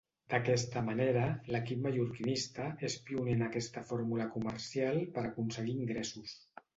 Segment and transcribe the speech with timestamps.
[0.33, 1.25] D'aquesta manera
[1.55, 6.35] l'equip mallorquinista és pioner en aquesta fórmula comercial per aconseguir ingressos.